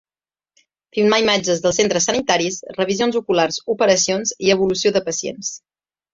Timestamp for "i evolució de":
4.49-5.05